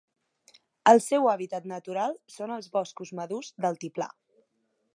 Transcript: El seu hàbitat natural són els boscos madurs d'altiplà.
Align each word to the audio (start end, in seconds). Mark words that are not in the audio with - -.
El 0.91 1.01
seu 1.07 1.29
hàbitat 1.33 1.67
natural 1.71 2.17
són 2.37 2.53
els 2.55 2.71
boscos 2.77 3.13
madurs 3.21 3.53
d'altiplà. 3.67 4.09